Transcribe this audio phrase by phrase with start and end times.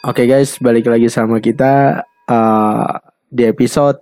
[0.00, 2.88] Oke guys, balik lagi sama kita eh,
[3.28, 4.00] di episode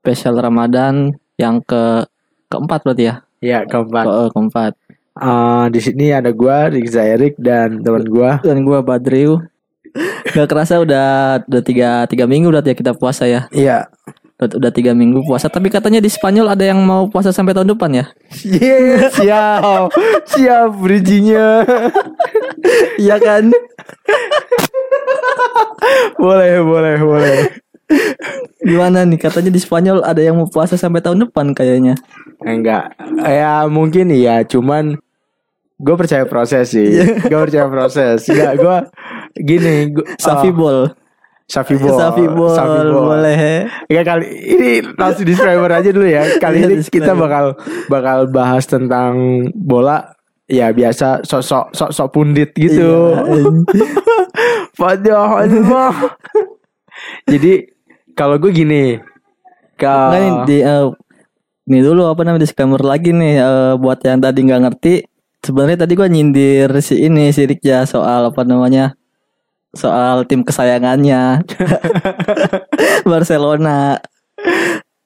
[0.00, 2.08] spesial Ramadan yang ke
[2.48, 3.14] keempat berarti ya?
[3.44, 4.08] ya keempat.
[4.08, 4.72] Ke, eh, keempat.
[5.20, 8.40] Eh, di sini ada gua, Rizza Erik dan teman gua.
[8.40, 9.36] Dan gua Badriu.
[10.32, 13.52] Gak kerasa udah udah tiga tiga minggu berarti ya kita puasa ya.
[13.52, 13.84] Iya.
[14.40, 15.52] Udah, udah tiga minggu puasa.
[15.52, 18.04] Tapi katanya di Spanyol ada yang mau puasa sampai tahun depan ya?
[18.48, 19.92] Yeah, siap.
[20.32, 21.68] siap bridgingnya.
[22.96, 23.52] Iya kan?
[26.22, 27.38] Boleh, boleh, boleh.
[28.60, 29.16] Gimana nih?
[29.16, 31.96] Katanya di Spanyol ada yang mau puasa sampai tahun depan kayaknya.
[32.44, 32.94] Enggak.
[33.24, 35.00] Ya mungkin iya, cuman
[35.78, 36.92] gue percaya proses sih.
[37.30, 38.28] gue percaya proses.
[38.28, 38.76] Enggak, gue
[39.40, 40.80] gini, gua, Safi eh, ball.
[41.48, 41.96] Safi ball.
[41.96, 42.52] Safi ball.
[42.52, 43.08] Safi ball.
[43.16, 43.64] Boleh.
[43.88, 44.70] Ya kali ini
[45.00, 46.36] langsung disclaimer aja dulu ya.
[46.36, 47.56] Kali Iya, ini kita bakal
[47.88, 50.12] bakal bahas tentang bola.
[50.48, 53.12] Ya biasa sok-sok sok-sok pundit gitu.
[53.12, 53.52] Iya.
[54.80, 56.16] Padahal mah.
[57.28, 57.68] Jadi
[58.16, 58.96] kalau gue gini,
[59.76, 60.88] kalau di eh,
[61.68, 64.94] ini dulu apa namanya disclaimer lagi nih eh, buat yang tadi nggak ngerti.
[65.38, 68.98] Sebenarnya tadi gua nyindir si ini si Rikja soal apa namanya
[69.70, 71.44] soal tim kesayangannya
[73.10, 74.02] Barcelona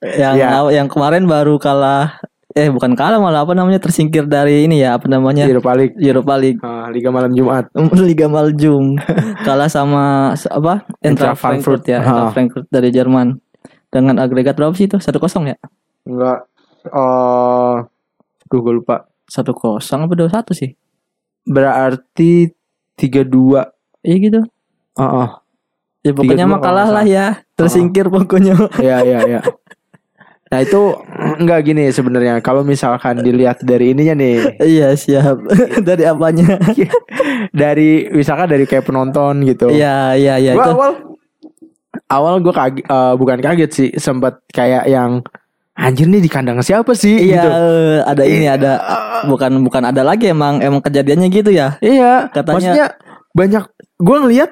[0.02, 0.64] yang Ya.
[0.70, 2.17] yang kemarin baru kalah
[2.53, 5.48] eh bukan kalah malah apa namanya tersingkir dari ini ya apa namanya?
[5.48, 7.64] Europa League, Europa League ah, Liga Malam Jumat.
[8.08, 9.00] Liga Maljum.
[9.47, 10.84] Kalah sama apa?
[11.00, 11.83] Eintracht Eintracht Frankfurt.
[11.89, 12.05] Ya Frankfurt.
[12.05, 12.34] Eintracht Ha.
[12.36, 13.28] Frankfurt dari Jerman.
[13.92, 15.00] Dengan agregat berapa sih itu?
[15.00, 15.56] Satu kosong ya?
[16.05, 16.48] Enggak.
[16.89, 17.75] Eh,
[18.48, 19.08] duh gue lupa.
[19.25, 20.77] satu kosong apa dua satu sih?
[21.48, 22.53] Berarti
[23.00, 23.64] 32
[24.05, 24.41] iya gitu.
[25.00, 25.28] Heeh.
[26.05, 27.41] ya pokoknya 32 mah kalah lah ya.
[27.56, 28.61] Tersingkir pokoknya.
[28.77, 29.41] Iya iya iya.
[30.53, 30.81] Nah itu
[31.34, 35.41] enggak gini sebenarnya kalau misalkan dilihat dari ininya nih iya siap
[35.89, 36.61] dari apanya
[37.55, 39.73] dari misalkan dari kayak penonton gitu.
[39.73, 40.92] iya iya iya Gua itu awal
[42.06, 45.24] awal gue kaget eh, bukan kaget sih sempat kayak yang
[45.73, 47.51] anjir nih di kandang siapa sih iya gitu.
[48.05, 48.73] ada ini ada
[49.24, 52.86] bukan bukan ada lagi emang emang kejadiannya gitu ya Iya, Katanya- maksudnya
[53.33, 53.64] banyak
[53.98, 54.51] gue ngelihat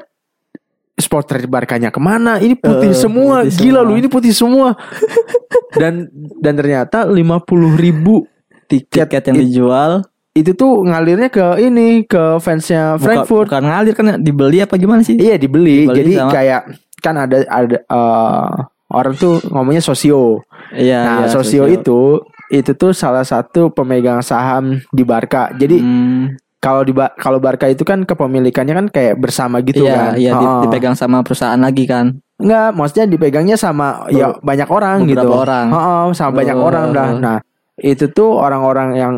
[0.97, 2.37] supporter Barkanya ke mana?
[2.37, 3.89] Ini putih Eh, semua, putih gila semua.
[3.89, 4.69] lu ini putih semua.
[5.73, 8.27] dan dan ternyata 50 ribu
[8.67, 9.93] tiket, tiket yang it- dijual
[10.33, 13.47] itu tuh ngalirnya ke ini ke fansnya bukan, Frankfurt.
[13.47, 15.85] bukan ngalir kan dibeli apa gimana sih Iya dibeli.
[15.85, 16.61] Dibeli Jadi sama- kayak
[16.97, 18.51] kan ada ada eh,
[18.89, 20.47] orang tuh ngomongnya sosio.
[20.71, 25.51] iya nah, iya, sosio itu itu tuh salah satu pemegang saham di Barca.
[25.51, 30.13] Jadi Hmm, kalau di kalau Barca itu kan kepemilikannya kan kayak bersama gitu iya kan.
[30.15, 30.61] iya Heeh.
[30.63, 35.37] dipegang sama perusahaan lagi kan Enggak, maksudnya dipegangnya sama ya banyak orang beberapa gitu.
[35.39, 35.67] orang.
[35.69, 36.65] Heeh, sama banyak Oh.
[36.65, 37.09] orang dah.
[37.15, 37.39] Nah,
[37.77, 39.15] itu tuh orang-orang yang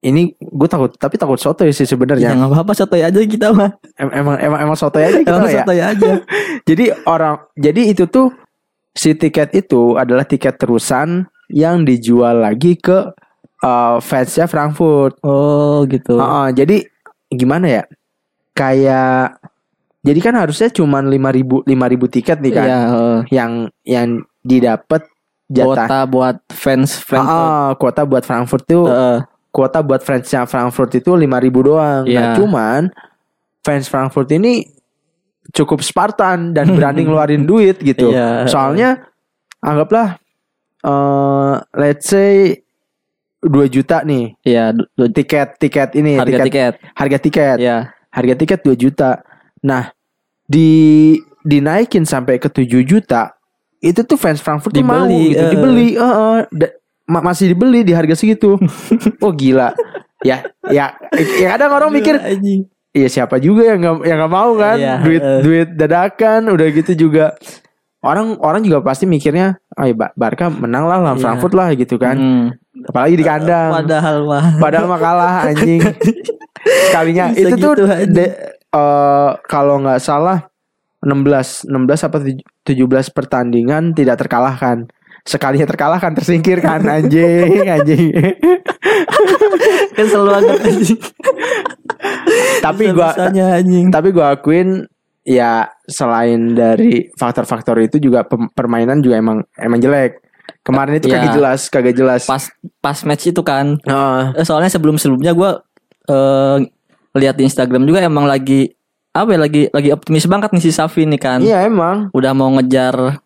[0.00, 2.34] ini gue takut tapi takut soto sih ya sebenarnya.
[2.34, 5.62] nggak apa-apa sotoy aja kita mah Em- emang emang emang soto aja gitu emang ya.
[5.62, 6.10] sotoy aja
[6.68, 8.34] Jadi orang jadi itu tuh
[8.90, 13.14] si tiket itu adalah tiket terusan yang dijual lagi ke
[13.60, 15.22] eh, fansnya Frankfurt.
[15.22, 16.76] oh gitu Heeh, jadi
[17.30, 17.82] gimana ya?
[18.52, 19.38] Kayak
[20.02, 23.52] jadi kan harusnya cuman 5000 5000 tiket nih kan Iya, eh, yang
[23.82, 24.08] yang
[24.42, 25.06] didapat
[25.46, 29.18] jatah kuota buat fans Frankfurt Ah, kuota buat Frankfurt tuh Eh,
[29.52, 32.02] kuota buat fansnya Frankfurt itu 5000 doang.
[32.02, 32.34] Nah, Iya.
[32.34, 32.88] cuman
[33.60, 34.64] fans Frankfurt ini
[35.52, 38.10] cukup Spartan dan berani ngeluarin duit gitu.
[38.10, 38.48] Iya.
[38.48, 39.04] Soalnya
[39.60, 40.16] anggaplah
[40.82, 42.58] eh let's say
[43.38, 44.72] 2 juta nih Iya,
[45.12, 46.72] tiket tiket ini harga tiket.
[46.96, 47.56] harga tiket.
[47.60, 47.78] Iya.
[48.08, 49.20] Harga tiket 2 juta.
[49.62, 49.90] Nah,
[50.44, 50.68] di
[51.40, 53.34] dinaikin sampai ke 7 juta.
[53.78, 55.50] Itu tuh fans Frankfurt tuh mau Dibeli, gitu, eh.
[55.50, 56.38] dibeli, Heeh.
[56.50, 56.74] Da-
[57.04, 58.54] ma- masih dibeli di harga segitu.
[59.24, 59.74] oh gila.
[60.22, 60.94] Ya, ya,
[61.34, 62.14] ya kadang orang mikir,
[62.94, 65.40] iya siapa juga yang nggak yang nggak mau kan, Iya, duit eh.
[65.42, 67.34] duit dadakan, udah gitu juga.
[67.98, 71.22] Orang orang juga pasti mikirnya, oh ya Ba- Barca menang lah lawan Iya.
[71.22, 72.14] Frankfurt lah gitu kan.
[72.14, 72.46] Hmm.
[72.86, 73.70] Apalagi di kandang.
[73.74, 74.44] Padahal mah.
[74.58, 75.82] Padahal mah kalah anjing.
[76.86, 78.14] Sekalinya Bisa itu tuh gitu, anjing.
[78.14, 78.36] de-
[78.72, 80.48] eh, kalau nggak salah
[81.00, 84.86] 16 16 apa tuj- 17 pertandingan tidak terkalahkan.
[85.22, 88.10] Sekalinya terkalahkan tersingkirkan anjing anjing.
[89.96, 91.00] Kesel banget anjing.
[92.58, 93.86] tapi anjing.
[93.88, 94.86] tapi gua akuin
[95.22, 100.18] ya selain dari faktor-faktor itu juga permainan juga emang emang jelek.
[100.62, 101.18] Kemarin itu Iya.
[101.18, 102.22] kagak jelas, kagak jelas.
[102.24, 102.44] Pas
[102.78, 103.78] pas match itu kan.
[103.78, 105.62] Eh, Soalnya sebelum-sebelumnya gua
[106.04, 106.58] eh
[107.14, 108.72] lihat di Instagram juga emang lagi
[109.10, 111.38] apa ya lagi lagi optimis banget nih si Safi nih kan.
[111.38, 112.08] iya emang.
[112.10, 113.20] Udah mau ngejar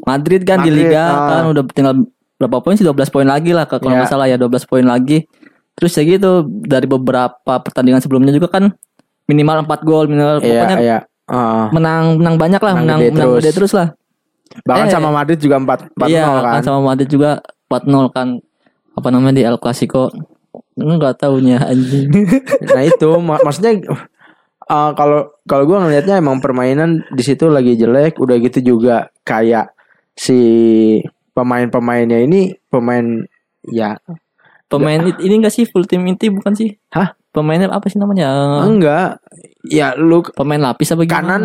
[0.00, 1.28] Madrid kan di Madrid, liga ah.
[1.28, 1.94] kan udah tinggal
[2.36, 3.94] berapa poin sih 12 poin lagi lah kalau Iya.
[3.96, 5.26] nggak salah ya 12 poin lagi.
[5.74, 6.30] Terus ya gitu
[6.60, 8.74] dari beberapa pertandingan sebelumnya juga kan
[9.24, 10.98] minimal 4 gol minimal Iya, pokoknya iya.
[11.24, 13.38] Ah, menang menang banyak lah, Menang menang gede menang terus.
[13.38, 13.88] gede terus lah.
[14.64, 16.60] bahkan Eh, sama Madrid juga 4 4 iya, kan.
[16.64, 17.30] sama Madrid juga
[17.68, 18.28] 4-0 kan
[18.92, 20.08] apa namanya di El Clasico.
[20.78, 22.08] Enggak tahunya anjing.
[22.70, 23.82] nah itu mak- maksudnya
[24.64, 29.74] uh, kalau kalau gue ngelihatnya emang permainan di situ lagi jelek udah gitu juga kayak
[30.14, 30.38] si
[31.32, 33.22] pemain-pemainnya ini pemain
[33.64, 33.98] ya
[34.68, 36.76] Pemain ini enggak sih full team inti bukan sih?
[36.92, 37.16] Hah?
[37.32, 38.60] Pemainnya apa sih namanya?
[38.60, 39.16] Enggak
[39.64, 41.16] ya lu pemain lapis apa gimana?
[41.16, 41.42] kanan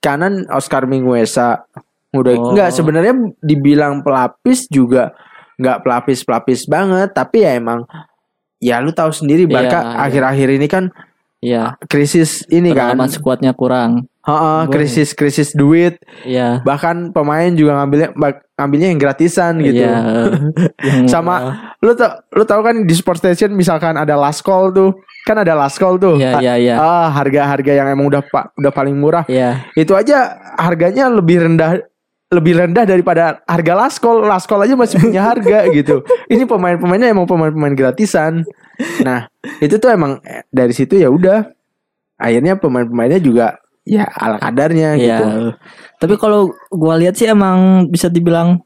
[0.00, 1.62] kanan Oscar Minguesa
[2.10, 2.50] udah Oh.
[2.50, 5.14] enggak sebenarnya dibilang pelapis juga
[5.62, 7.86] enggak pelapis pelapis banget tapi ya emang
[8.60, 9.96] ya lu tahu sendiri Iya, Barca iya.
[10.04, 10.84] akhir-akhir ini kan
[11.40, 14.04] Iya, krisis ini kan pengalaman skuadnya kurang.
[14.20, 16.60] Heeh, Gua- krisis krisis duit Iya.
[16.60, 18.12] bahkan pemain juga ngambilnya
[18.54, 19.80] ngambilnya yang gratisan gitu.
[19.80, 19.96] Iya.
[20.84, 21.34] Yang- Sama
[21.80, 24.92] lu tau lu tahu kan di Sport Station misalkan ada last call tuh,
[25.24, 26.20] kan ada last call tuh.
[26.20, 26.74] Iya, iya, iya.
[26.76, 29.24] Ah, harga-harga yang emang udah pa- udah paling murah.
[29.24, 29.64] Iya.
[29.72, 31.80] Itu aja harganya lebih rendah
[32.30, 33.72] lebih rendah daripada harga.
[33.74, 36.06] Last call aja masih punya harga gitu.
[36.30, 38.46] Ini pemain-pemainnya emang pemain-pemain gratisan.
[39.02, 39.26] Nah,
[39.58, 41.50] itu tuh emang eh, dari situ ya udah.
[42.16, 45.26] Akhirnya pemain-pemainnya juga ya ala kadarnya gitu.
[45.98, 48.62] Tapi kalau gua lihat sih emang bisa dibilang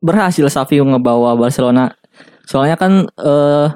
[0.00, 1.92] berhasil Safi ngebawa Barcelona.
[2.48, 3.68] Soalnya kan eh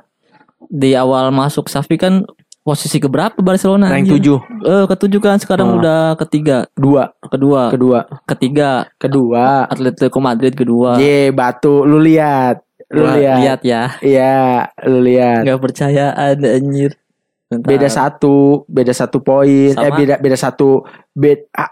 [0.71, 2.23] di awal masuk Safi kan
[2.61, 3.89] posisi keberapa Barcelona?
[3.89, 4.07] Rank?
[4.07, 4.21] 7
[4.63, 5.79] Eh ketujuh kan sekarang Oh.
[5.79, 10.97] udah ketiga, dua kedua, kedua ketiga kedua Atletico Madrid kedua.
[10.97, 12.61] Ye batu lu lihat
[12.91, 13.83] lu lihat lihat ya.
[14.01, 14.35] iya
[14.83, 16.99] lu lihat Gak percaya ada anjir.
[17.47, 17.67] Bentar.
[17.67, 21.67] beda satu beda satu poin eh beda beda satu bed ah,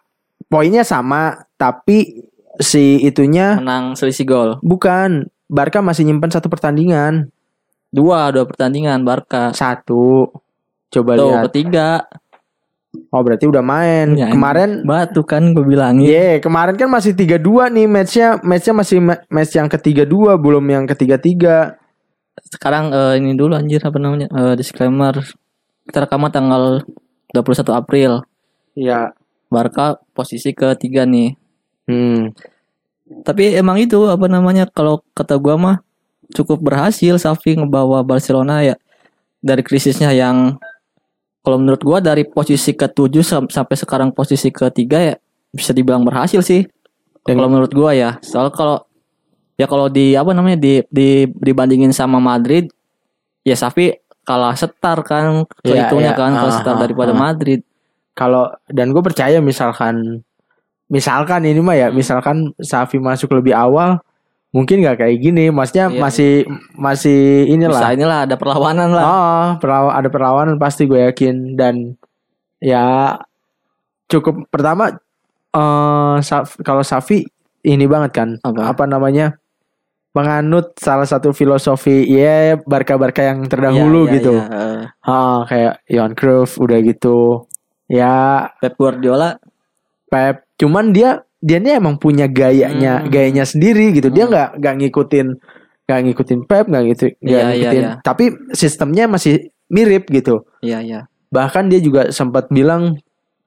[0.45, 2.27] poinnya sama tapi
[2.59, 4.51] si itunya menang selisih gol.
[4.59, 7.31] bukan Barca masih nyimpen satu pertandingan
[7.89, 9.55] Dua, dua pertandingan Barca.
[9.55, 10.27] satu
[10.89, 11.89] coba Tuh lihat ketiga.
[13.13, 16.09] oh berarti udah main Ya, kemarin Batu kan gue bilangin.
[16.09, 20.85] Ye, kemarin kan masih 3-2 nih matchnya, matchnya masih ma- match yang ketiga-dua, belum yang
[20.89, 21.77] ketiga-tiga.
[22.41, 24.27] Sekarang eh, ini dulu anjir apa namanya?
[24.33, 25.21] Eh, disclaimer.
[25.85, 26.81] Kita rekaman tanggal
[27.33, 28.25] 21 April.
[28.73, 29.13] Iya.
[29.49, 31.33] Barca posisi ketiga nih.
[31.89, 32.33] Hmm.
[33.25, 35.77] Tapi emang itu apa namanya kalau kata gua mah
[36.37, 38.77] cukup berhasil Xavi ngebawa Barcelona ya
[39.41, 40.61] dari krisisnya yang
[41.41, 45.15] kalau menurut gua dari posisi ke-7 sam- sampai sekarang posisi ketiga ya
[45.49, 46.67] bisa dibilang berhasil sih.
[47.23, 48.17] Dan- Kalau menurut gua ya.
[48.21, 48.85] Soal kalau
[49.55, 52.69] ya kalau di apa namanya di, di dibandingin sama Madrid
[53.43, 53.91] ya Xavi
[54.23, 56.21] kalah setar kan Iya, kehitungnya iya.
[56.21, 57.19] kan kalau Ah, setar ah, daripada ah.
[57.19, 57.61] Madrid.
[58.13, 60.21] Kalau dan gue percaya misalkan
[60.87, 61.97] misalkan ini mah ya, Hmm.
[61.97, 64.01] misalkan Safi masuk lebih awal,
[64.49, 65.49] mungkin nggak kayak gini.
[65.49, 66.33] Maksudnya Iya, masih
[66.73, 67.91] masih Bisa inilah.
[67.93, 69.05] inilah ada perlawanan lah.
[69.05, 71.95] Oh, perlaw- ada perlawanan pasti gue yakin dan
[72.59, 73.17] ya
[74.07, 74.97] cukup pertama
[75.49, 77.25] eh Saf- kalau Safi
[77.61, 78.85] ini banget kan Apa?
[78.85, 79.37] namanya
[80.11, 84.33] menganut salah satu filosofi ya Barca-Barca yang terdahulu Iya, iya, gitu.
[84.35, 84.47] iya.
[85.01, 87.45] Ah, kayak Johan Cruyff udah gitu.
[87.87, 88.13] Ya
[88.59, 89.37] Pep Guardiola
[90.07, 93.09] Pep, cuman dia dia ini emang punya gayanya, Hmm.
[93.09, 94.09] gayanya sendiri gitu.
[94.09, 94.33] Dia Hmm.
[94.33, 95.29] nggak nggak ngikutin
[95.89, 97.83] nggak ngikutin Pep, nggak gitu, nggak Iya, iya, ngikutin.
[97.83, 97.93] iya.
[98.03, 99.35] Tapi sistemnya masih
[99.69, 100.45] mirip gitu.
[100.61, 101.01] Iya iya.
[101.29, 103.01] Bahkan dia juga sempat bilang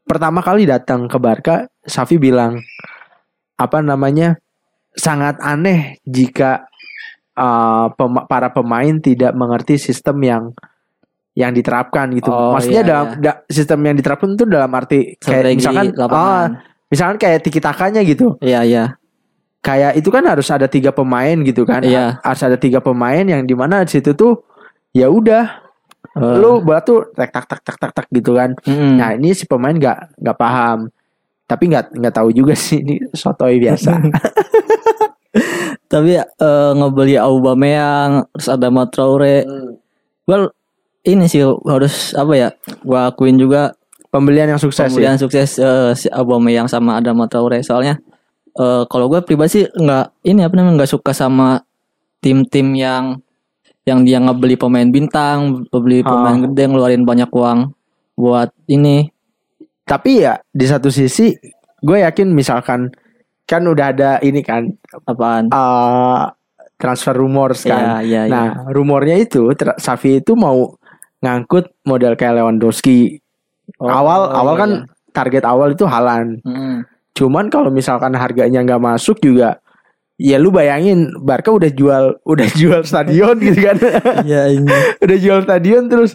[0.04, 2.58] pertama kali datang ke Barca, Safi bilang
[3.56, 4.42] apa namanya
[4.92, 6.66] sangat aneh jika
[7.32, 10.44] uh, pema- para pemain tidak mengerti sistem yang
[11.32, 12.28] yang diterapkan gitu.
[12.28, 16.50] Oh, Maksudnya iya, dalam da- sistem yang diterapkan itu dalam arti kayak Strategi misalkan lapangan.
[16.52, 18.36] ah, misalkan kayak tiki takanya gitu.
[18.44, 18.86] Iya iya.
[19.64, 21.82] Kayak itu kan harus ada tiga pemain gitu kan.
[21.82, 22.20] Iya.
[22.22, 24.44] Harus ada tiga pemain yang di mana di situ tuh
[24.92, 25.72] ya udah
[26.12, 28.52] Eh, lu bola tuh tak tak tak tak tak tak gitu kan.
[28.68, 29.00] mm-mm.
[29.00, 30.92] Nah ini si pemain nggak nggak paham,
[31.48, 33.96] tapi nggak nggak tahu juga sih ini sotoy biasa.
[35.92, 39.48] Tapi eh, ngebeli Aubameyang terus ada Traore.
[40.28, 40.52] Well
[41.08, 42.50] ini sih harus apa ya?
[42.84, 43.72] Gua akuin juga
[44.12, 45.22] Pembelian yang sukses pembelian ya.
[45.24, 47.96] sukses eh, si Aubameyang sama Adama Traore soalnya
[48.60, 51.64] eh, kalau gue pribadi sih nggak ini apa namanya nggak suka sama
[52.20, 53.24] tim-tim yang
[53.82, 57.74] yang dia ngebeli pemain bintang, beli pemain gede ngeluarin banyak uang
[58.14, 59.10] buat ini.
[59.82, 61.34] Tapi ya di satu sisi
[61.82, 62.94] gue yakin misalkan
[63.50, 64.70] kan udah ada ini kan
[65.10, 65.50] Apaan?
[65.50, 66.24] eh
[66.78, 68.02] transfer rumors kan.
[68.06, 68.32] Iya, iya, iya.
[68.32, 69.50] Nah rumornya itu
[69.82, 70.78] Safi itu mau
[71.22, 73.21] ngangkut model kayak Lewandowski.
[73.80, 74.84] Oh, awal awal iya, kan iya.
[75.14, 76.42] target awal itu Halan.
[76.44, 76.84] Mm.
[77.16, 79.60] Cuman kalau misalkan harganya nggak masuk juga
[80.22, 83.78] ya lu bayangin Barca udah jual udah jual stadion gitu kan.
[84.22, 84.70] Iya ini.
[85.04, 86.14] udah jual stadion terus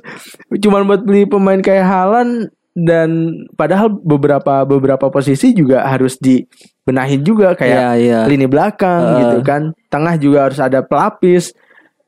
[0.51, 7.57] cuman buat beli pemain kayak Halan dan padahal beberapa beberapa posisi juga harus dibenahin juga
[7.57, 8.21] kayak Iya, iya.
[8.29, 9.19] lini belakang Heeh.
[9.25, 9.63] gitu kan.
[9.91, 11.57] Tengah juga harus ada pelapis.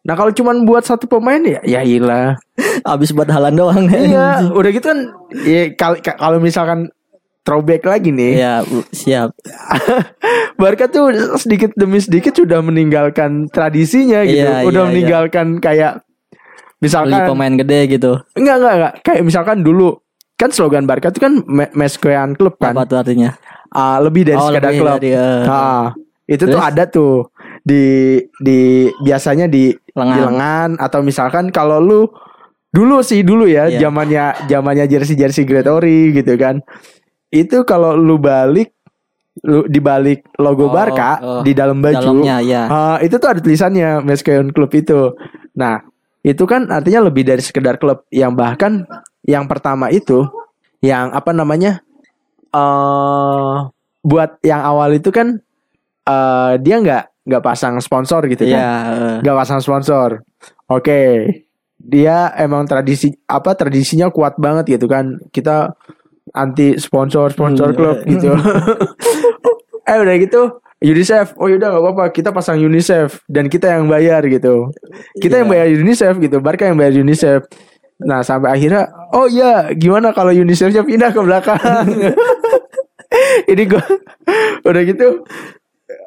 [0.09, 2.41] Nah, kalau cuman buat satu pemain ya ya ilah.
[2.89, 3.85] Habis buat halan doang.
[3.87, 4.99] iya, udah gitu kan
[5.45, 6.89] ya kal- ka- kalau misalkan
[7.45, 8.41] throwback lagi nih.
[8.41, 8.55] Iya,
[8.89, 9.37] siap.
[10.61, 14.43] Barca tuh sedikit demi sedikit sudah meninggalkan tradisinya gitu.
[14.43, 14.91] Iya, udah iya, iya.
[14.91, 15.93] meninggalkan kayak
[16.79, 18.13] Beli misalkan pemain gede gitu.
[18.33, 19.99] enggak enggak enggak kayak misalkan dulu
[20.39, 22.71] kan slogan Barca itu kan me- Mesquean Club kan.
[22.71, 23.35] Apa tuh artinya?
[23.69, 24.95] Ah, lebih dari Oh, sekedar lebih klub.
[24.97, 25.91] dari, eh, Ah,
[26.25, 27.27] itu tuh ada tuh
[27.69, 27.85] di
[28.41, 30.15] di biasanya di Lengan.
[30.17, 32.09] di lengan atau misalkan kalau lu
[32.73, 33.89] dulu sih dulu ya Iya.
[33.89, 36.65] zamannya zamannya jersey jersey Gretori gitu kan.
[37.29, 38.73] Itu kalau lu balik
[39.45, 41.43] lu dibalik logo Oh, Barca oh.
[41.45, 42.01] di dalam baju.
[42.01, 42.63] Dalamnya ya.
[42.67, 45.15] Ah, itu tuh ada tulisannya Mesqueon Club itu.
[45.55, 45.79] Nah,
[46.25, 48.83] itu kan artinya lebih dari sekedar klub yang bahkan
[49.23, 50.27] yang pertama itu
[50.81, 51.85] yang apa namanya?
[52.49, 53.57] eh
[54.01, 55.37] buat yang awal itu kan
[56.03, 58.65] eh dia nggak nggak pasang sponsor gitu Iya, kan.
[58.89, 60.25] eh, Nggak pasang sponsor.
[60.67, 61.01] Oke.
[61.79, 65.21] Dia emang tradisi apa tradisinya kuat banget gitu kan.
[65.29, 65.77] Kita
[66.31, 67.77] anti sponsor sponsor Hmm.
[67.77, 68.33] klub gitu.
[69.89, 70.43] eh udah gitu
[70.79, 74.71] UNICEF, oh yaudah gak apa-apa kita pasang UNICEF dan kita yang bayar gitu.
[75.17, 75.55] Kita yang Iya.
[75.59, 77.51] bayar UNICEF gitu, Barca yang bayar UNICEF.
[77.99, 81.59] Nah sampai akhirnya, oh iya gimana kalau UNICEFnya pindah ke belakang?
[83.51, 83.83] Ini gua
[84.63, 85.25] udah gitu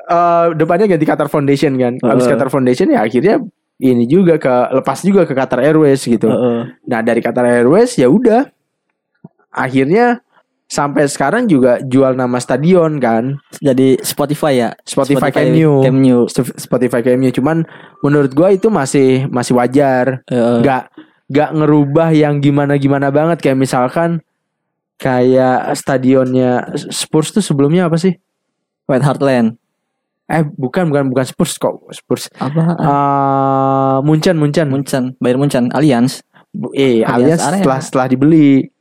[0.07, 1.93] eh depannya ganti Qatar Foundation kan.
[2.01, 2.33] Habis Heeh.
[2.33, 3.41] Qatar Foundation ya akhirnya
[3.81, 6.29] ini juga ke lepas juga ke Qatar Airways gitu.
[6.29, 6.59] Heeh.
[6.89, 8.45] Nah dari Qatar Airways ya udah
[9.51, 10.23] akhirnya
[10.71, 14.69] sampai sekarang juga jual nama stadion kan Jadi Spotify ya.
[14.87, 15.83] Spotify, Camp Nou.
[15.83, 16.21] Camp Nou.
[16.31, 17.57] St- Spotify Camp Nou cuman
[17.99, 20.63] menurut gua itu masih masih wajar Heeh.
[20.63, 20.83] nggak
[21.27, 24.23] nggak ngerubah yang gimana gimana banget kayak misalkan
[24.95, 28.15] kayak stadionnya Spurs tuh sebelumnya apa sih
[28.87, 29.59] White Hart Lane.
[30.31, 32.63] Eh bukan bukan bukan Spurs kok Spurs Apa?
[32.79, 36.23] Eh Munchen Munchen Munchen, Bayern Munchen, Allianz.
[36.71, 37.59] Eh Allianz Arena.
[37.59, 38.71] setelah setelah dibeli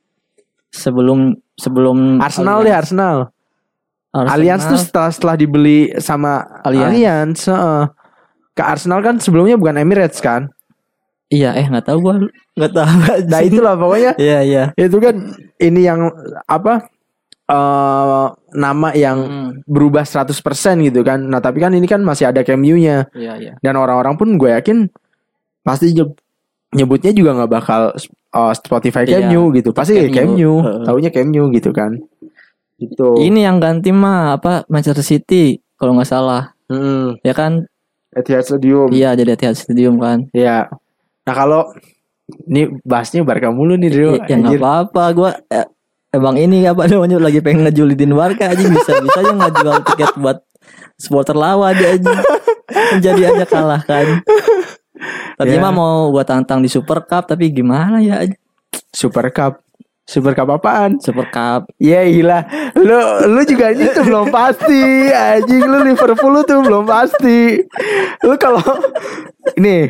[0.71, 3.35] Sebelum sebelum Arsenal deh Arsenal
[4.11, 6.91] Allianz tuh setelah setelah dibeli sama Allianz.
[6.91, 7.83] Allianz, heeh.
[8.59, 10.51] Ke Arsenal kan sebelumnya bukan Emirates kan?
[11.31, 12.19] Iya, eh nggak tahu gua.
[12.59, 12.91] Nggak tahu.
[13.31, 14.65] Nah itulah pokoknya Iya, iya.
[14.75, 15.15] itu kan
[15.63, 16.11] ini yang
[16.51, 16.91] apa
[17.51, 20.31] eh nama yang Hmm, berubah 100%
[20.81, 21.19] gitu kan.
[21.21, 24.87] Nah, tapi kan ini kan masih ada Camp Nou-nya Iya, dan orang-orang pun gue yakin
[25.61, 26.15] pasti nyeb-
[26.71, 27.81] nyebutnya juga nggak bakal
[28.31, 29.71] eh, Spotify Iya, Nou gitu.
[29.71, 30.39] tetap Pasti Nou.
[30.39, 30.85] Nou, Heeh.
[30.85, 31.99] taunya Camp Nou gitu kan.
[32.77, 33.09] Gitu.
[33.21, 36.55] Ini yang ganti mah apa Manchester City kalau nggak salah.
[36.67, 37.67] Mm, Ya kan?
[38.11, 38.91] Etihad Stadium.
[38.91, 40.31] Iya, jadi Etihad Stadium kan.
[40.31, 40.71] Iya.
[41.21, 41.71] Nah kalau
[42.47, 44.11] ini bahasnya Barca mulu nih Rio.
[44.21, 44.59] Ya Anjir.
[44.59, 45.67] apa-apa, gua eh,
[46.11, 50.39] emang ini apa namanya lagi pengen ngejulitin Barca aja bisa bisanya nggak jual tiket buat
[50.99, 52.15] supporter lawan aja aja.
[52.71, 54.23] Menjadi aja kalah kan.
[55.41, 55.65] Tadinya Ya.
[55.65, 58.27] mah mau gua tantang di Super Cup tapi gimana ya
[58.93, 59.65] Super Cup.
[60.11, 60.99] Super Cup apaan?
[60.99, 61.71] Super Cup.
[61.79, 62.43] Ya gila.
[62.75, 62.99] Lu
[63.31, 65.07] lu juga ini tuh belum pasti.
[65.09, 67.63] Anjing lu Liverpool tuh belum pasti.
[68.27, 68.61] Lu kalau
[69.55, 69.89] ini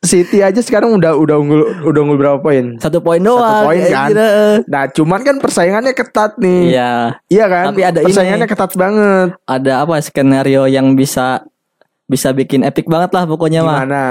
[0.00, 2.80] City aja sekarang udah udah unggul udah unggul berapa poin?
[2.80, 3.68] Satu poin doang.
[3.68, 4.08] poin ya, kan?
[4.08, 4.28] kira.
[4.64, 6.72] Nah, cuman kan persaingannya ketat nih.
[6.72, 6.92] Iya,
[7.28, 7.64] Iya kan?
[7.68, 8.06] Tapi ada ini.
[8.08, 9.28] persaingannya ketat banget.
[9.44, 11.44] ada apa skenario yang bisa
[12.04, 13.84] bisa bikin epic banget lah pokoknya mah.
[13.84, 14.04] Gimana?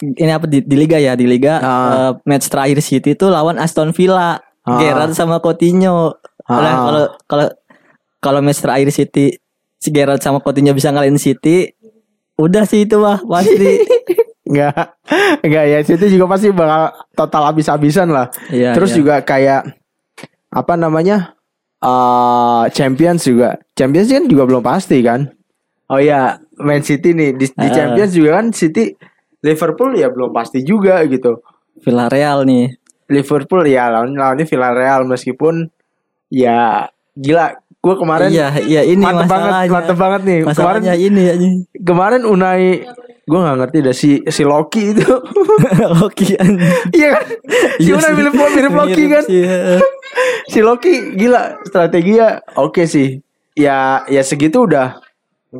[0.00, 1.68] Ini apa di, di liga ya, di liga Ah.
[1.92, 4.38] eh, match terakhir City itu lawan Aston Villa.
[4.62, 4.78] Ah.
[4.78, 6.14] Gerrard sama Coutinho.
[6.46, 6.78] Nah, Ah.
[6.78, 7.46] kalau kalau
[8.20, 9.34] kalau match terakhir City
[9.74, 11.74] si Gerrard sama Coutinho bisa ngalahin City,
[12.36, 13.74] udah sih itu mah pasti.
[14.50, 14.98] Enggak.
[15.40, 18.26] Enggak ya, City juga pasti bakal total habis-habisan lah.
[18.50, 18.96] Iya, Terus iya.
[18.98, 19.60] juga kayak
[20.50, 21.38] apa namanya?
[21.80, 23.56] eh Champions juga.
[23.72, 25.30] Champions kan juga belum pasti kan?
[25.88, 27.72] Oh iya, Man City nih di, di Ah.
[27.72, 28.92] Champions juga kan City
[29.40, 31.40] Liverpool ya belum pasti juga gitu.
[31.80, 32.76] Villarreal nih.
[33.08, 35.66] Liverpool ya lawan lawannya Villarreal meskipun
[36.28, 41.22] ya gila gue kemarin iya, iya ini mantep banget mantep banget nih kemarin Masalahnya ini
[41.24, 41.34] ya.
[41.80, 42.84] kemarin Unai
[43.30, 45.06] gue nggak ngerti dah si si Loki itu
[45.96, 46.34] Loki
[46.90, 47.24] iya kan
[47.78, 48.16] si Iya Unai sih.
[48.16, 49.78] mirip mirip Loki kan heeh.
[50.44, 53.22] si Loki gila strateginya oke sih
[53.54, 54.98] ya ya segitu udah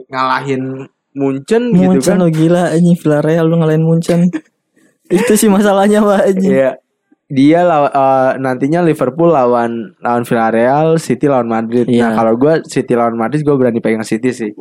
[0.06, 4.30] ngalahin Munchen, gitu Munchen kan lo gila anjing Villarreal lu ngalahin Munchen.
[5.10, 6.38] Itu sih masalahnya Pak.
[6.38, 6.78] Iya.
[7.26, 11.90] Dia law- eh, nantinya Liverpool lawan lawan Villarreal, City lawan Madrid.
[11.90, 12.08] Nah, Iya.
[12.14, 14.54] kalau gue City lawan Madrid gue berani pegang City sih.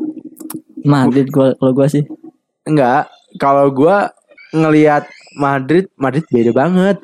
[0.82, 2.02] Madrid gua kalau gua sih.
[2.70, 3.98] Enggak, kalau gue
[4.52, 6.98] ngelihat Madrid Madrid beda banget.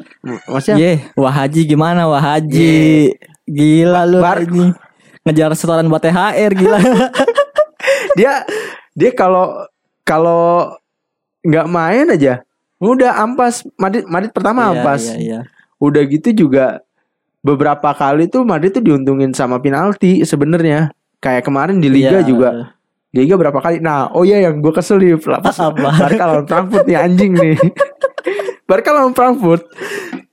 [0.45, 3.13] Maksudnya Ye, Wah Haji gimana Wah Haji?
[3.45, 4.73] Gila lu Bar- ini.
[5.21, 6.77] Ngejar setoran buat THR gila.
[8.17, 8.45] dia
[8.93, 9.65] dia kalau
[10.01, 10.73] kalau
[11.41, 12.41] nggak main aja
[12.77, 15.01] udah ampas Madrid Madrid pertama Iya, ampas.
[15.03, 15.39] Iya, iya.
[15.77, 16.81] Udah gitu juga
[17.41, 20.89] beberapa kali tuh Madrid tuh diuntungin sama penalti sebenarnya.
[21.17, 22.25] Kayak kemarin di liga Iya.
[22.25, 22.49] juga.
[23.15, 23.79] Di liga berapa kali?
[23.79, 25.55] Nah, oh iya yang gue kesel nih pas?
[25.71, 27.55] Barca lawan Frankfurt nih anjing nih.
[28.67, 29.63] Barca lawan Frankfurt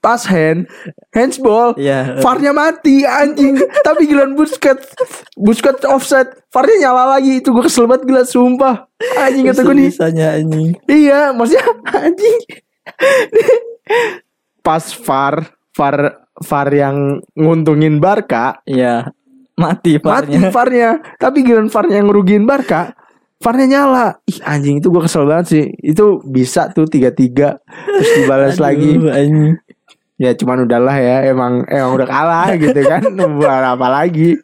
[0.03, 0.67] pas hand
[1.11, 2.19] handsball Iya.
[2.19, 4.91] VAR-nya mati anjing tapi giliran Busquets
[5.39, 9.89] Busquets offset VAR-nya nyala lagi itu gue kesel banget gila sumpah anjing kata gue nih
[9.95, 10.75] Bisanya anjing.
[10.91, 11.63] iya maksudnya
[12.03, 12.39] anjing
[14.59, 15.35] pas VAR
[15.71, 15.97] VAR
[16.41, 16.97] VAR yang
[17.35, 19.07] nguntungin Barca Iya.
[19.63, 20.51] Mati mati parnya.
[20.51, 22.93] VAR-nya tapi giliran VAR-nya yang ngerugiin Barca
[23.39, 28.11] VAR-nya nyala ih anjing itu gue kesel banget sih itu bisa tuh tiga tiga terus
[28.19, 29.57] dibalas lagi Anjing.
[30.17, 33.03] ya cuman udahlah ya emang emang udah kalah gitu kan
[33.39, 34.39] buat apa lagi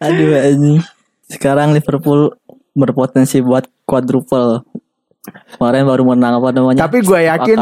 [0.00, 0.80] Aduh anjing.
[1.24, 2.34] Sekarang Liverpool
[2.74, 4.66] berpotensi buat quadruple.
[5.56, 6.84] Kemarin baru menang apa namanya?
[6.84, 7.58] tapi gue yakin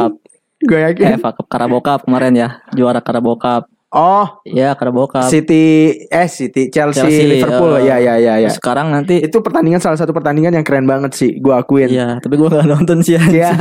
[0.62, 2.48] gue yakin Eh, Carabao Cup kemarin ya.
[2.74, 3.70] Juara Carabao Cup.
[3.92, 5.28] Oh Ya Carabao Cup.
[5.28, 9.84] City eh City Chelsea, Chelsea, Liverpool eh, ya ya ya ya Sekarang nanti itu pertandingan
[9.84, 13.20] salah satu pertandingan yang keren banget sih gue akuin Iya, tapi gue gak nonton sih
[13.20, 13.44] anjing.
[13.44, 13.52] Ya,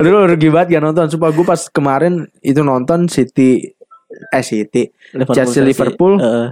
[0.00, 1.04] lu rugi banget gak nonton.
[1.12, 3.76] Sumpah gue pas kemarin itu nonton City,
[4.32, 4.88] eh City,
[5.36, 6.16] Chelsea, Liverpool.
[6.16, 6.48] Heeh.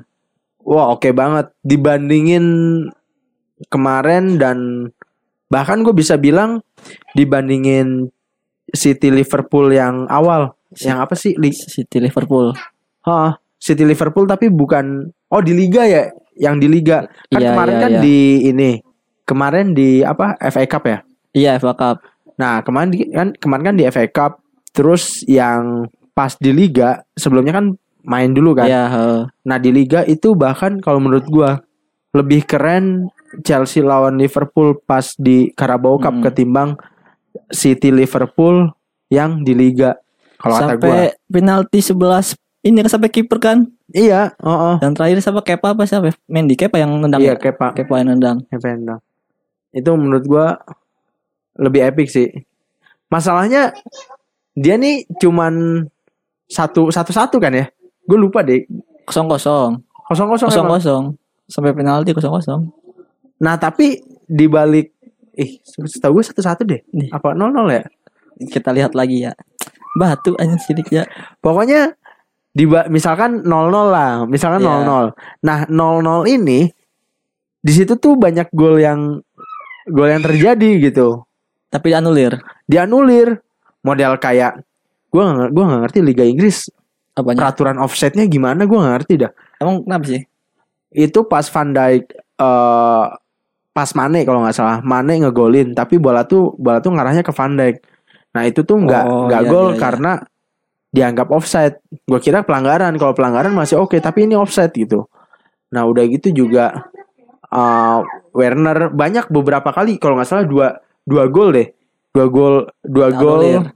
[0.60, 1.56] wah oke banget.
[1.64, 2.44] Dibandingin
[3.68, 4.88] kemarin dan
[5.48, 6.60] bahkan gue bisa bilang
[7.16, 8.12] dibandingin
[8.70, 11.34] City Liverpool yang awal, yang apa sih?
[11.34, 12.52] Li City Liverpool.
[13.00, 17.04] Hah, City Liverpool tapi bukan, oh di Liga ya, yang di Liga.
[17.28, 18.00] Kan Iya, kemarin iya, kan iya.
[18.00, 18.70] di ini,
[19.24, 20.98] kemarin di apa FA Cup ya?
[21.30, 21.96] Iya FA Cup.
[22.36, 24.32] Nah kemarin di, kan kemarin kan di FA Cup
[24.72, 27.66] terus yang pas di Liga sebelumnya kan
[28.02, 28.64] main dulu kan.
[28.64, 29.20] Iya, heeh.
[29.44, 31.60] Nah di Liga itu bahkan kalau menurut gua
[32.16, 33.12] lebih keren
[33.44, 36.24] Chelsea lawan Liverpool pas di Carabao Cup Hmm.
[36.24, 36.70] ketimbang
[37.52, 38.72] City Liverpool
[39.06, 39.94] yang di Liga.
[40.40, 40.72] Kalau kata gua.
[40.80, 40.96] sampai
[41.28, 43.68] penalti 11 ini kan sampai kiper kan.
[43.90, 44.76] Iya, oh, oh.
[44.78, 46.14] Dan terakhir sama Kepa apa siapa?
[46.30, 47.20] Mendy Kepa yang nendang.
[47.24, 47.40] Iya ya?
[47.40, 48.44] Kepa, Kepa yang nendang.
[48.52, 49.02] Evander.
[49.72, 50.60] Itu menurut gua
[51.58, 52.28] lebih epic sih.
[53.10, 53.74] Masalahnya
[54.54, 55.84] dia nih cuman
[56.46, 57.66] satu satu satu kan ya?
[58.06, 58.66] Gue lupa deh.
[59.06, 59.82] Kosong kosong.
[60.06, 60.50] Kosong kosong.
[60.50, 61.04] Kosong kosong.
[61.50, 62.60] Sampai penalti kosong kosong.
[63.42, 63.98] Nah tapi
[64.30, 64.94] di balik,
[65.34, 66.82] ih setahu gue satu satu deh.
[66.94, 67.10] Nih.
[67.10, 67.82] Apa nol nol ya?
[68.38, 69.34] Kita lihat lagi ya.
[69.98, 71.06] Batu aja sidik ya.
[71.42, 71.98] Pokoknya
[72.50, 74.82] di misalkan 0-0 lah, misalkan Iya.
[74.82, 75.06] 0-0.
[75.46, 76.66] Nah, 0-0 ini
[77.60, 79.20] di situ tuh banyak gol yang
[79.86, 81.22] gol yang terjadi gitu.
[81.70, 82.40] Tapi dianulir.
[82.66, 83.38] Dianulir.
[83.80, 84.60] Model kayak
[85.08, 86.68] gua nggak gua nggak ngerti Liga Inggris
[87.16, 87.48] Apanya?
[87.48, 89.32] peraturan offsetnya gimana gua nggak ngerti dah.
[89.56, 90.20] Emang kenapa sih?
[90.92, 93.06] Itu pas Van Dijk eh
[93.70, 97.54] pas Mane kalau nggak salah, Mane ngegolin tapi bola tuh bola tuh ngarahnya ke Van
[97.56, 97.76] Dijk.
[98.30, 99.80] Nah, itu tuh nggak Oh, nggak iya, gol iya, iya.
[99.80, 100.12] karena
[100.90, 101.78] dianggap offside.
[102.04, 102.94] Gue kira pelanggaran.
[102.94, 105.06] Kalau pelanggaran masih oke, tapi ini offside gitu.
[105.70, 106.90] Nah, udah gitu juga
[107.50, 107.98] eh
[108.30, 111.66] Werner banyak beberapa kali kalau nggak salah dua dua gol deh.
[112.10, 113.70] Dua gol dua gol Dianulir.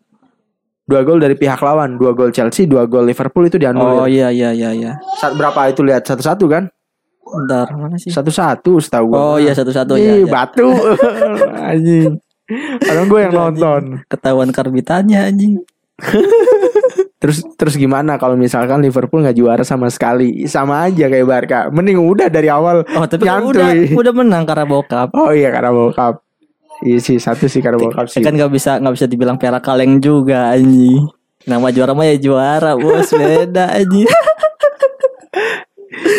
[0.85, 4.07] dua gol dari pihak lawan, dua gol Chelsea, dua gol Liverpool itu Oh dianulir.
[4.11, 4.93] iya iya iya iya.
[5.19, 6.67] Saat berapa itu lihat satu-satu kan?
[7.25, 8.11] Bentar, mana sih?
[8.11, 9.17] Satu-satu setahu gue.
[9.17, 10.15] Oh iya satu-satu Ih, ya.
[10.23, 10.27] ya.
[10.29, 10.71] batu.
[11.71, 12.19] anjing.
[12.79, 13.83] Padahal gue yang nonton.
[14.07, 15.55] Ketahuan karbitannya anjing.
[17.25, 20.45] Terus terus gimana kalau misalkan Liverpool nggak juara sama sekali?
[20.45, 21.59] Sama aja kayak Barca.
[21.73, 22.85] Mending udah dari awal.
[22.85, 25.09] Oh tapi kan udah udah menang Carabao Cup.
[25.17, 26.21] Oh iya Carabao Cup.
[26.85, 28.21] Iya sih satu sih Carabao Cup sih.
[28.21, 31.09] Kan nggak bisa nggak bisa dibilang piala kaleng juga anjing.
[31.49, 34.05] Nama juara mah ya juara bos beda anjing.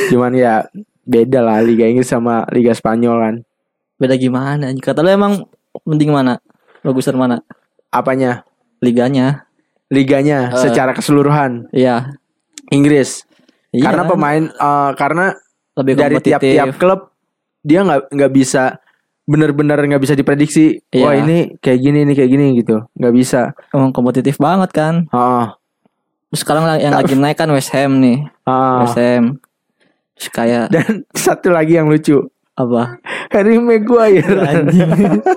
[0.10, 0.65] Cuman ya
[1.06, 3.36] beda lah Liga Inggris sama Liga Spanyol kan.
[4.02, 4.74] Beda gimana?
[4.82, 5.46] Kata lu emang
[5.86, 6.41] mending mana?
[6.82, 7.46] Bagusan mana?
[7.94, 8.41] Apanya?
[8.82, 9.45] Liganya.
[9.88, 10.62] Liganya Eh.
[10.62, 12.17] secara keseluruhan Iya.
[12.69, 13.24] Inggris.
[13.69, 14.10] Iya karena kan?
[14.10, 15.26] pemain eh, karena
[15.76, 17.12] lebih dari tiap-tiap klub
[17.62, 18.80] dia nggak nggak bisa
[19.24, 20.80] bener-bener nggak bisa diprediksi.
[20.95, 21.21] Wah Iya.
[21.21, 22.86] ini kayak gini ini kayak gini gitu.
[22.93, 23.41] Nggak bisa.
[23.69, 25.10] Emang kompetitif banget kan.
[25.10, 25.50] Oh,
[26.28, 28.26] Terus sekarang yang lagi naik kan West Ham nih.
[28.43, 28.84] oh.
[28.84, 29.39] West Ham.
[30.15, 32.26] Terus kayak Dan satu lagi yang lucu.
[32.56, 33.00] Apa?
[33.36, 34.24] Harry Maguire.
[34.24, 34.89] Anjing.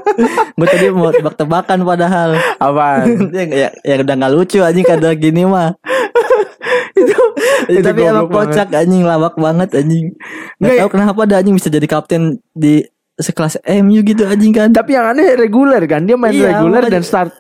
[0.59, 2.31] Gue tadi mau tebak-tebakan padahal.
[2.63, 3.07] Apaan?
[3.37, 5.75] ya, ya, ya udah gak lucu anjing kada gini mah.
[6.99, 7.15] itu,
[7.71, 10.15] itu Tapi emang kocak anjing lawak banget anjing.
[10.15, 12.83] Gak Nggak, tahu kenapa ada anjing bisa jadi kapten di
[13.19, 14.71] sekelas MU gitu anjing kan.
[14.71, 17.35] Tapi yang aneh reguler kan dia main Iya, reguler dan start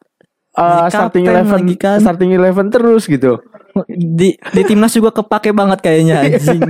[0.59, 2.03] uh, starting eleven kan.
[2.03, 3.39] starting eleven terus gitu.
[3.87, 6.61] Di di timnas juga kepake banget kayaknya anjing.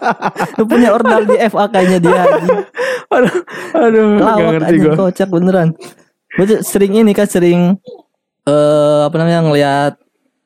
[0.58, 2.58] Lu punya ordal di FA kayaknya dia anjing.
[3.10, 3.36] aduh,
[3.74, 4.94] aduh, Lawak ngerti anjing gue.
[4.96, 5.68] kocak beneran.
[6.36, 7.78] Gue sering ini kan sering
[8.44, 9.92] eh apa namanya ngelihat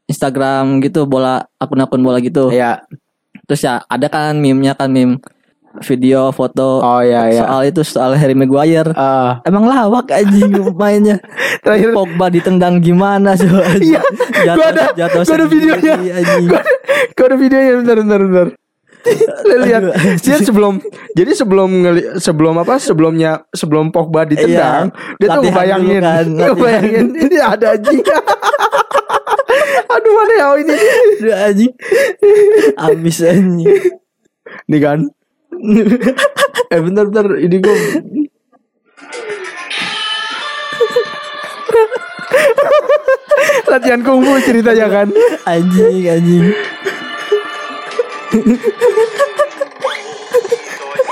[0.05, 2.53] Instagram gitu bola akun-akun bola gitu.
[2.53, 2.85] Ya,
[3.45, 5.21] Terus ya ada kan meme-nya kan meme
[5.81, 7.43] video foto oh ya ya.
[7.43, 8.95] soal itu soal Harry Maguire.
[8.95, 11.19] Ah, Emang lawak anjing mainnya.
[11.61, 13.99] terakhir Pogba ditendang gimana coba Iya,
[14.53, 15.95] gua ada- gua ada videonya.
[16.47, 16.61] Gua
[17.15, 18.49] Kau ada videonya bentar bentar bentar.
[19.45, 19.83] Lihat
[20.21, 20.81] dia sebelum
[21.13, 21.69] jadi sebelum
[22.17, 28.01] sebelum apa sebelumnya sebelum Pogba ditendang Iya, dia tuh ngebayangin kan, ngebayangin ini ada anjing
[29.87, 30.75] aduh mana ya ini
[31.31, 31.73] anjing.
[32.75, 33.77] Abis anjing.
[34.65, 34.99] nih kan
[36.73, 37.27] eh bentar bentar.
[37.39, 37.77] Ini gue
[43.69, 45.09] latihan kungfu ceritanya kan?
[45.47, 46.45] Anjing, anjing.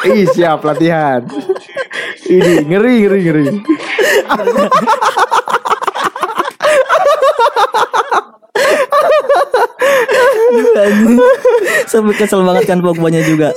[0.02, 1.22] Ih siap latihan.
[2.26, 3.44] Ini ngeri ngeri ngeri
[4.32, 4.70] anjing.
[11.84, 13.50] Sampai kesel banget kan Pogbanya juga.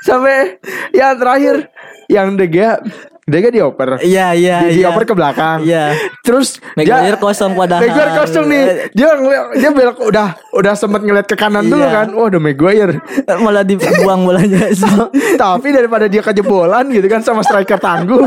[0.00, 0.58] Sampai
[0.90, 1.70] yang terakhir
[2.08, 2.72] Yang De Gea
[3.52, 4.88] dioper Iya, iya, Di, iya.
[4.88, 5.92] dioper ke belakang Iya.
[6.24, 7.84] Terus Maguire kosong padahal.
[7.84, 9.14] Maguire kosong nih Dia
[9.54, 11.92] dia belok udah udah sempat ngeliat ke kanan dulu Iya.
[11.92, 14.72] kan Wah udah Maguire Malah dibuang bolanya.
[15.38, 18.24] Tapi daripada dia kejebolan gitu kan Sama striker tangguh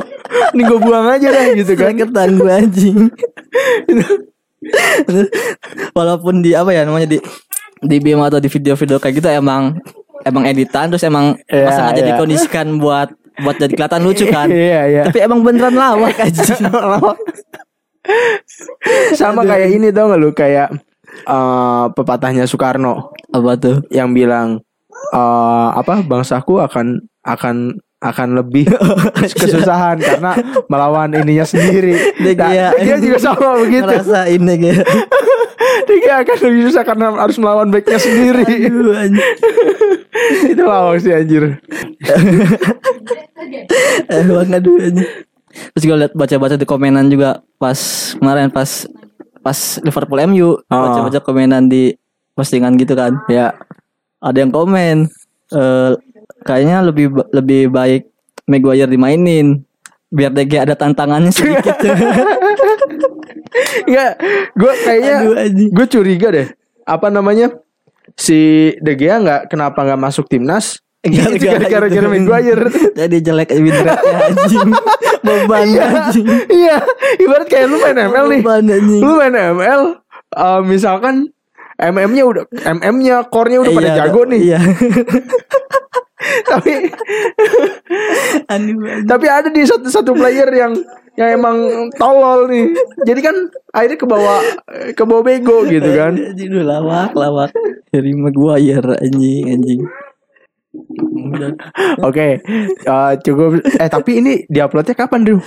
[0.53, 2.99] Nih gue buang aja dah gitu kan Ketan gue anjing.
[5.97, 7.17] Walaupun di apa ya namanya di
[7.81, 9.81] di BIM atau di video-video kayak gitu emang
[10.21, 12.09] emang editan terus emang pas sengaja iya.
[12.13, 13.09] dikondisikan buat
[13.41, 14.47] buat jadi kelihatan lucu kan.
[14.53, 16.61] Iya iya Tapi emang beneran lawak anjing.
[19.17, 20.73] Sama kayak ini tau gak lu Kayak
[21.29, 23.85] eh, Pepatahnya Soekarno Apa tuh?
[23.93, 24.61] yang bilang
[25.11, 28.65] eh apa bangsaku akan akan akan lebih
[29.39, 30.33] kesusahan karena
[30.65, 31.93] melawan ininya sendiri.
[32.17, 33.85] Dia Nah, kayak- dia juga sama begitu.
[33.85, 34.85] Ngerasa ini kayak
[35.85, 38.41] Dia akan lebih susah karena harus melawan backnya sendiri.
[38.41, 39.29] Aduh, anjing.
[40.51, 41.61] Itu lawak sih anjir.
[44.09, 45.07] Emang aduh anjing.
[45.75, 47.77] Terus gue liat baca-baca di komenan juga pas
[48.15, 48.87] kemarin pas
[49.41, 50.79] pas Liverpool MU Oh.
[50.79, 51.93] baca-baca komenan di
[52.33, 53.19] postingan gitu kan.
[53.27, 53.53] Ya.
[54.17, 55.09] Ada yang komen
[55.51, 55.91] eh
[56.41, 58.03] kayaknya lebih lebih baik
[58.45, 59.61] Maguire dimainin
[60.11, 61.71] biar DG ada tantangannya sedikit.
[63.87, 64.11] Enggak,
[64.55, 65.15] gue kayaknya
[65.71, 66.47] gue curiga deh.
[66.83, 67.51] Apa namanya?
[68.15, 70.83] Si De Gea nggak kenapa nggak masuk timnas?
[71.01, 72.67] Gara-gara gara Maguire.
[72.99, 74.69] Jadi jelek win rate anjing.
[75.21, 76.27] Beban Iya, anjing.
[76.49, 76.77] iya.
[77.17, 78.41] Ibarat kayak lu main ML nih.
[78.99, 79.81] Lu main ML,
[80.29, 81.31] eh, misalkan
[81.81, 82.43] MM-nya udah
[82.77, 84.41] MM-nya core-nya udah pada Iya, jago nih.
[84.53, 84.59] Iya.
[86.21, 86.73] Tapi
[89.09, 90.73] tapi ada di satu satu player yang
[91.19, 91.57] yang emang
[91.97, 92.71] tolol nih.
[93.03, 93.35] Jadi kan
[93.75, 94.39] akhirnya ke bawah
[94.95, 96.15] ke bawah bego gitu kan.
[96.37, 97.51] Lu lawak, lawak.
[97.91, 99.81] Dari Maguire anjing, anjing.
[101.99, 102.39] Oke,
[102.87, 103.59] eh, cukup.
[103.75, 105.39] Eh tapi ini diuploadnya kapan, Drew?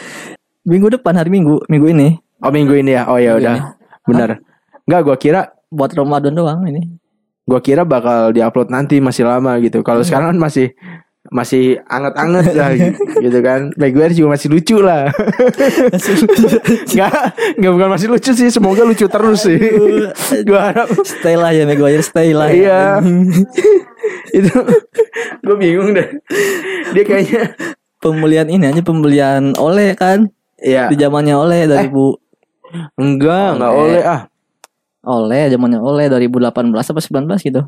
[0.68, 3.08] Minggu depan hari Minggu, minggu ini Oh minggu ini ya.
[3.08, 3.72] Oh ya udah.
[4.04, 4.36] Benar.
[4.84, 5.40] Enggak, gua kira
[5.72, 7.00] buat Ramadan doang ini.
[7.44, 9.80] Gua kira bakal diupload nanti masih lama gitu.
[9.80, 10.72] Kalau sekarang kan masih
[11.32, 12.70] masih anget-anget lah
[13.24, 13.72] gitu kan.
[13.76, 15.08] Maguire juga masih lucu lah.
[16.92, 17.12] Enggak,
[17.56, 18.48] enggak bukan masih lucu sih.
[18.52, 19.56] Semoga lucu terus sih.
[20.48, 22.48] gua harap stay lah ya Maguire, stay lah.
[22.52, 22.54] ya.
[22.54, 22.80] Iya.
[24.34, 24.52] itu
[25.40, 26.08] gue bingung deh.
[26.92, 27.56] Dia kayaknya
[27.96, 30.28] Pembelian ini aja pembelian oleh kan
[30.60, 30.92] Iya.
[30.92, 32.12] di zamannya oleh dari bu
[33.00, 34.20] Enggak, enggak oleh ah.
[35.04, 37.62] Oleh zamannya oleh 2018 apa 19 gitu.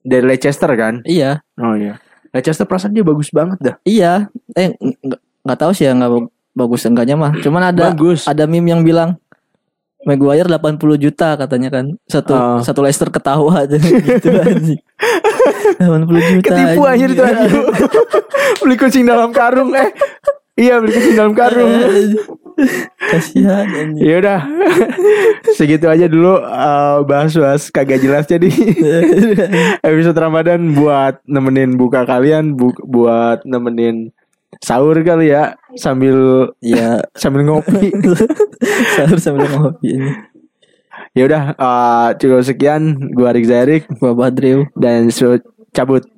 [0.00, 1.02] Dari Leicester kan?
[1.02, 1.98] Iya, Oh iya.
[2.30, 3.74] Leicester perasaan dia bagus banget dah.
[3.82, 4.28] iya.
[4.52, 4.76] Eh
[5.42, 7.32] nggak tahu sih ya nggak bag- bagus enggaknya mah.
[7.36, 8.24] Cuman ada Bagus.
[8.24, 9.16] ada meme yang bilang
[10.02, 11.98] Maguire 80 juta katanya kan.
[12.04, 12.58] Satu Oh.
[12.60, 14.78] satu Leicester ketawa aja gitu anjing.
[15.76, 15.82] 80
[16.30, 16.46] juta.
[16.46, 17.54] Ketipu aja itu anjing.
[18.62, 19.90] beli kucing dalam karung eh.
[20.56, 21.68] Iya beli kucing dalam karung.
[23.12, 24.00] Kasihan anjing.
[24.00, 24.40] Ya udah.
[25.56, 28.48] Segitu aja dulu eh, bahas-bahas kagak jelas jadi
[29.86, 34.16] episode Ramadan buat nemenin buka kalian bu- buat nemenin
[34.58, 37.92] sahur kali ya sambil Iya, sambil ngopi.
[38.96, 40.10] sahur sambil ngopi ini.
[41.12, 44.72] ya udah eh, cukup sekian gua Rik Zairik Gua Badriu.
[44.72, 45.12] dan
[45.70, 46.08] cabut.